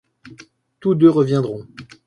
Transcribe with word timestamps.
Tous 0.79 0.95
deux 0.95 1.11
reviendront. 1.11 1.67